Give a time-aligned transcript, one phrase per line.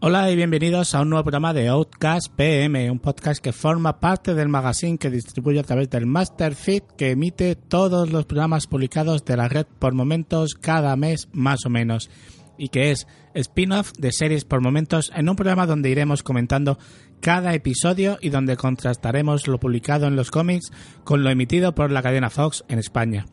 [0.00, 4.32] Hola y bienvenidos a un nuevo programa de Outcast PM, un podcast que forma parte
[4.32, 9.36] del magazine que distribuye a través del Masterfeed que emite todos los programas publicados de
[9.36, 12.10] la red por momentos cada mes más o menos
[12.56, 16.78] y que es spin-off de series por momentos en un programa donde iremos comentando
[17.18, 20.70] cada episodio y donde contrastaremos lo publicado en los cómics
[21.02, 23.26] con lo emitido por la cadena Fox en España.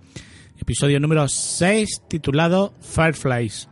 [0.58, 3.70] Episodio número 6 titulado Fireflies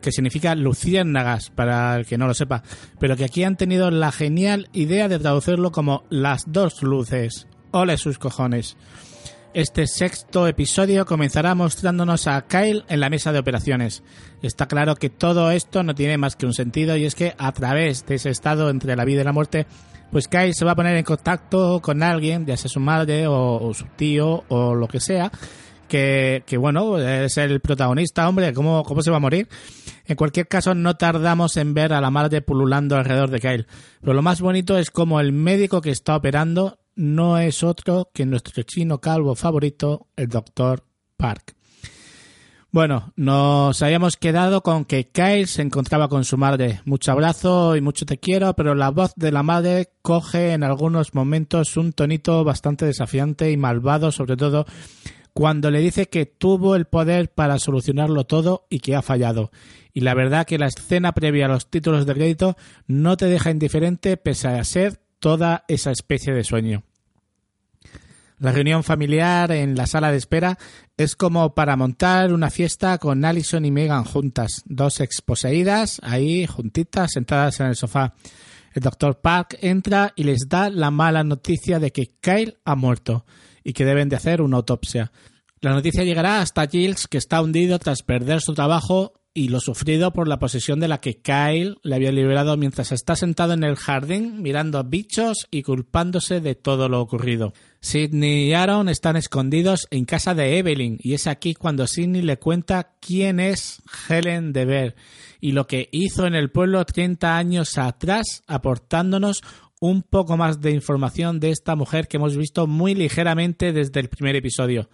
[0.00, 2.62] que significa luciérnagas, para el que no lo sepa,
[2.98, 7.46] pero que aquí han tenido la genial idea de traducirlo como las dos luces.
[7.72, 8.76] Ole sus cojones.
[9.52, 14.04] Este sexto episodio comenzará mostrándonos a Kyle en la mesa de operaciones.
[14.42, 17.50] Está claro que todo esto no tiene más que un sentido y es que a
[17.50, 19.66] través de ese estado entre la vida y la muerte,
[20.12, 23.72] pues Kyle se va a poner en contacto con alguien, ya sea su madre o,
[23.74, 25.32] su tío o lo que sea,
[25.88, 29.48] que, que, bueno, es el protagonista, hombre, ¿cómo, ¿cómo se va a morir?
[30.10, 33.66] En cualquier caso, no tardamos en ver a la madre pululando alrededor de Kyle.
[34.00, 38.26] Pero lo más bonito es como el médico que está operando no es otro que
[38.26, 40.84] nuestro chino calvo favorito, el doctor
[41.16, 41.54] Park.
[42.72, 46.80] Bueno, nos habíamos quedado con que Kyle se encontraba con su madre.
[46.86, 51.14] Mucho abrazo y mucho te quiero, pero la voz de la madre coge en algunos
[51.14, 54.66] momentos un tonito bastante desafiante y malvado, sobre todo
[55.32, 59.50] cuando le dice que tuvo el poder para solucionarlo todo y que ha fallado.
[59.92, 63.50] Y la verdad que la escena previa a los títulos de crédito no te deja
[63.50, 66.84] indiferente pese a ser toda esa especie de sueño.
[68.38, 70.58] La reunión familiar en la sala de espera
[70.96, 77.10] es como para montar una fiesta con Allison y Megan juntas, dos exposeídas ahí juntitas
[77.12, 78.14] sentadas en el sofá.
[78.72, 83.26] El doctor Park entra y les da la mala noticia de que Kyle ha muerto
[83.64, 85.12] y que deben de hacer una autopsia.
[85.60, 90.12] La noticia llegará hasta Giles, que está hundido tras perder su trabajo y lo sufrido
[90.12, 93.76] por la posesión de la que Kyle le había liberado mientras está sentado en el
[93.76, 97.52] jardín mirando a bichos y culpándose de todo lo ocurrido.
[97.80, 102.38] Sidney y Aaron están escondidos en casa de Evelyn y es aquí cuando Sidney le
[102.38, 104.96] cuenta quién es Helen de Ver
[105.40, 109.42] y lo que hizo en el pueblo 30 años atrás aportándonos
[109.80, 114.08] un poco más de información de esta mujer que hemos visto muy ligeramente desde el
[114.08, 114.88] primer episodio.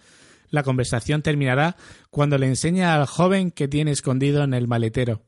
[0.49, 1.75] La conversación terminará
[2.09, 5.21] cuando le enseña al joven que tiene escondido en el maletero.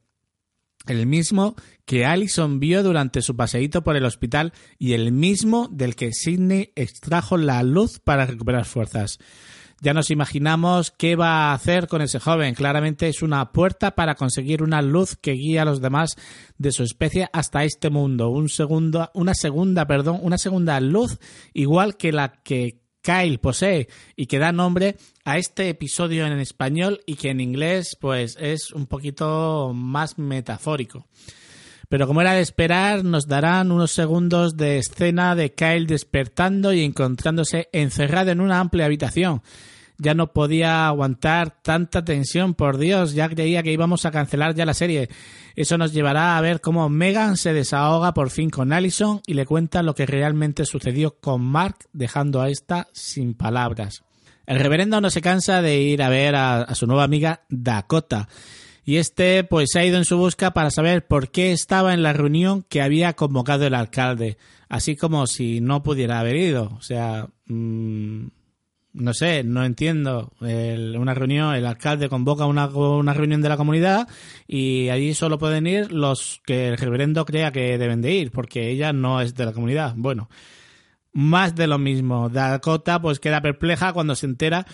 [0.87, 1.55] El mismo
[1.85, 6.71] que Allison vio durante su paseíto por el hospital y el mismo del que Sidney
[6.75, 9.19] extrajo la luz para recuperar fuerzas.
[9.81, 12.53] Ya nos imaginamos qué va a hacer con ese joven.
[12.53, 16.15] Claramente es una puerta para conseguir una luz que guía a los demás
[16.57, 18.29] de su especie hasta este mundo.
[18.29, 21.19] Un segundo, una segunda, perdón, una segunda luz
[21.53, 26.99] igual que la que Kyle posee y que da nombre a este episodio en español
[27.05, 31.07] y que en inglés pues es un poquito más metafórico.
[31.89, 36.83] Pero como era de esperar, nos darán unos segundos de escena de Kyle despertando y
[36.83, 39.41] encontrándose encerrado en una amplia habitación.
[39.97, 44.67] Ya no podía aguantar tanta tensión, por Dios, ya creía que íbamos a cancelar ya
[44.67, 45.09] la serie.
[45.55, 49.47] Eso nos llevará a ver cómo Megan se desahoga por fin con Allison y le
[49.47, 54.03] cuenta lo que realmente sucedió con Mark, dejando a esta sin palabras.
[54.45, 58.29] El reverendo no se cansa de ir a ver a, a su nueva amiga Dakota
[58.89, 62.11] y este pues ha ido en su busca para saber por qué estaba en la
[62.11, 66.71] reunión que había convocado el alcalde, así como si no pudiera haber ido.
[66.75, 68.29] O sea, mmm,
[68.93, 70.33] no sé, no entiendo.
[70.41, 74.07] El, una reunión, el alcalde convoca una, una reunión de la comunidad
[74.47, 78.71] y allí solo pueden ir los que el reverendo crea que deben de ir, porque
[78.71, 79.93] ella no es de la comunidad.
[79.97, 80.31] Bueno,
[81.13, 82.27] más de lo mismo.
[82.29, 84.65] Dakota pues queda perpleja cuando se entera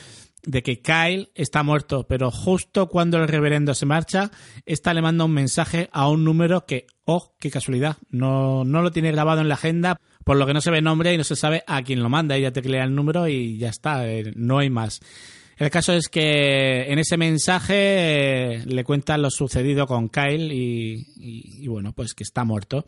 [0.45, 4.31] de que Kyle está muerto, pero justo cuando el reverendo se marcha,
[4.65, 8.91] esta le manda un mensaje a un número que, oh, qué casualidad, no, no lo
[8.91, 11.35] tiene grabado en la agenda, por lo que no se ve nombre y no se
[11.35, 12.35] sabe a quién lo manda.
[12.35, 15.01] Ella teclea el número y ya está, eh, no hay más.
[15.57, 21.65] El caso es que en ese mensaje eh, le cuentan lo sucedido con Kyle y,
[21.67, 22.85] bueno, pues que está muerto.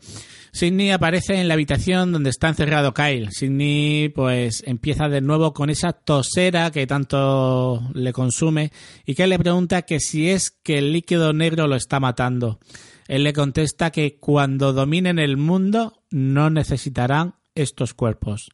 [0.52, 3.30] Sidney aparece en la habitación donde está encerrado Kyle.
[3.30, 8.70] Sidney pues empieza de nuevo con esa tosera que tanto le consume
[9.06, 12.58] y que le pregunta que si es que el líquido negro lo está matando.
[13.06, 18.50] Él le contesta que cuando dominen el mundo no necesitarán estos cuerpos.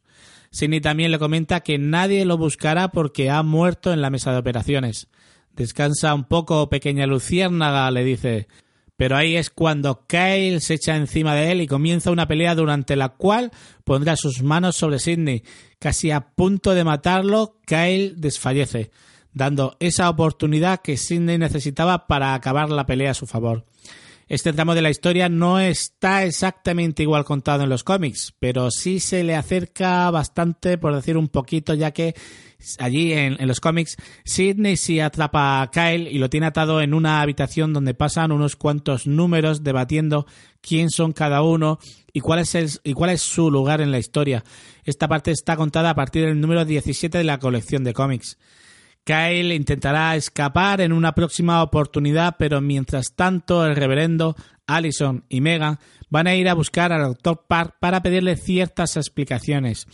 [0.51, 4.37] Sidney también le comenta que nadie lo buscará porque ha muerto en la mesa de
[4.37, 5.09] operaciones.
[5.53, 8.47] Descansa un poco, pequeña luciérnaga, le dice.
[8.97, 12.95] Pero ahí es cuando Kyle se echa encima de él y comienza una pelea durante
[12.95, 13.51] la cual
[13.83, 15.43] pondrá sus manos sobre Sidney.
[15.79, 18.91] Casi a punto de matarlo, Kyle desfallece,
[19.33, 23.65] dando esa oportunidad que Sidney necesitaba para acabar la pelea a su favor.
[24.27, 28.99] Este tramo de la historia no está exactamente igual contado en los cómics, pero sí
[28.99, 32.15] se le acerca bastante, por decir un poquito, ya que
[32.79, 37.21] allí en, los cómics Sidney sí atrapa a Kyle y lo tiene atado en una
[37.21, 40.25] habitación donde pasan unos cuantos números debatiendo
[40.59, 41.77] quién son cada uno
[42.11, 44.43] y cuál es, el, y cuál es su lugar en la historia.
[44.85, 48.39] Esta parte está contada a partir del número 17 de la colección de cómics.
[49.05, 54.35] Kyle intentará escapar en una próxima oportunidad, pero mientras tanto el reverendo,
[54.65, 55.79] Allison y Megan
[56.09, 59.87] van a ir a buscar al doctor Park para pedirle ciertas explicaciones.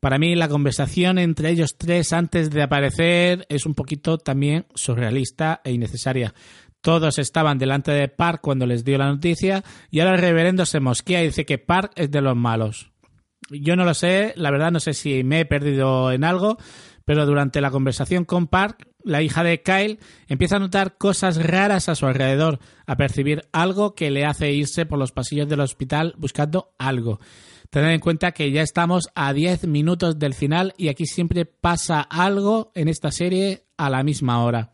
[0.00, 5.60] Para mí la conversación entre ellos tres antes de aparecer es un poquito también surrealista
[5.62, 6.32] e innecesaria.
[6.80, 10.80] Todos estaban delante de Park cuando les dio la noticia y ahora el reverendo se
[10.80, 12.90] mosquea y dice que Park es de los malos.
[13.50, 16.58] Yo no lo sé, la verdad no sé si me he perdido en algo,
[17.06, 21.88] pero durante la conversación con Park, la hija de Kyle empieza a notar cosas raras
[21.88, 26.14] a su alrededor, a percibir algo que le hace irse por los pasillos del hospital
[26.18, 27.20] buscando algo.
[27.70, 32.00] Tened en cuenta que ya estamos a 10 minutos del final y aquí siempre pasa
[32.00, 34.72] algo en esta serie a la misma hora.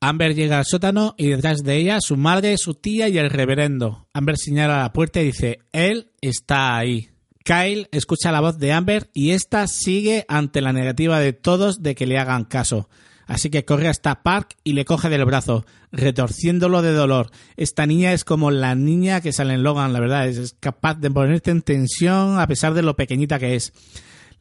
[0.00, 4.08] Amber llega al sótano y detrás de ella su madre, su tía y el reverendo.
[4.12, 7.11] Amber señala la puerta y dice, él está ahí.
[7.44, 11.94] Kyle escucha la voz de Amber y ésta sigue ante la negativa de todos de
[11.94, 12.88] que le hagan caso.
[13.26, 17.30] Así que corre hasta Park y le coge del brazo, retorciéndolo de dolor.
[17.56, 21.10] Esta niña es como la niña que sale en Logan, la verdad, es capaz de
[21.10, 23.72] ponerte en tensión a pesar de lo pequeñita que es.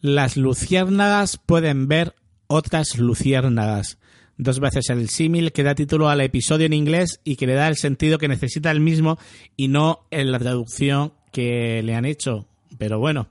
[0.02, 2.16] Las luciérnagas pueden ver
[2.48, 3.98] otras luciérnagas.
[4.38, 7.68] Dos veces el símil que da título al episodio en inglés y que le da
[7.68, 9.20] el sentido que necesita el mismo
[9.56, 13.28] y no en la traducción que le han hecho pero bueno.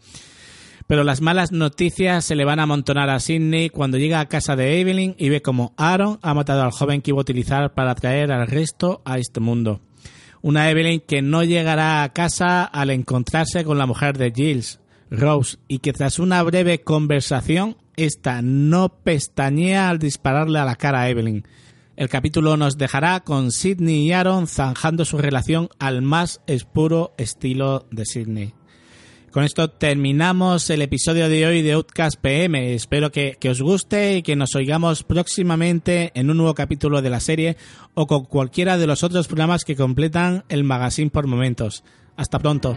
[0.87, 4.57] Pero las malas noticias se le van a amontonar a Sidney cuando llega a casa
[4.57, 7.95] de Evelyn y ve como Aaron ha matado al joven que iba a utilizar para
[7.95, 9.81] traer al resto a este mundo.
[10.43, 15.59] Una Evelyn que no llegará a casa al encontrarse con la mujer de Giles, Rose,
[15.69, 21.09] y que tras una breve conversación, esta no pestañea al dispararle a la cara a
[21.09, 21.47] Evelyn.
[21.95, 27.87] El capítulo nos dejará con Sidney y Aaron zanjando su relación al más espuro estilo
[27.93, 28.55] de Sidney.
[29.31, 32.75] Con esto terminamos el episodio de hoy de Outcast PM.
[32.75, 37.11] Espero que, que, os guste y que nos oigamos próximamente en un nuevo capítulo de
[37.11, 37.57] la serie
[37.95, 41.85] o con cualquiera de los otros programas que completan el magazine por momentos.
[42.17, 42.77] Hasta pronto.